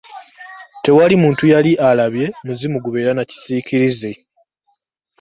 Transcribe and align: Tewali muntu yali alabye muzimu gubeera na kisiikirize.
Tewali 0.83 1.15
muntu 1.23 1.43
yali 1.53 1.71
alabye 1.89 2.25
muzimu 2.45 2.77
gubeera 2.85 3.11
na 3.15 3.23
kisiikirize. 3.29 4.09